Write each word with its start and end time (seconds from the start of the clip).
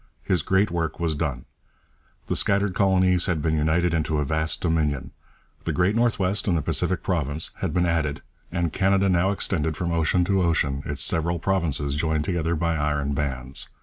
His 0.23 0.41
great 0.41 0.71
work 0.71 0.99
was 0.99 1.13
done. 1.13 1.45
The 2.25 2.35
scattered 2.35 2.73
colonies 2.73 3.27
had 3.27 3.39
been 3.39 3.55
united 3.55 3.93
into 3.93 4.17
a 4.17 4.25
vast 4.25 4.59
Dominion. 4.59 5.11
The 5.65 5.71
great 5.71 5.95
North 5.95 6.17
West 6.17 6.47
and 6.47 6.57
the 6.57 6.63
Pacific 6.63 7.03
province 7.03 7.51
had 7.57 7.71
been 7.71 7.85
added 7.85 8.23
and 8.51 8.73
Canada 8.73 9.07
now 9.09 9.29
extended 9.29 9.77
from 9.77 9.91
ocean 9.91 10.25
to 10.25 10.41
ocean, 10.41 10.81
its 10.87 11.03
several 11.03 11.37
provinces 11.37 11.93
joined 11.93 12.25
together 12.25 12.55
by 12.55 12.77
iron 12.77 13.13
bands. 13.13 13.69